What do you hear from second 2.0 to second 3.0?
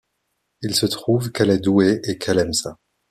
et qu’elle aime ça.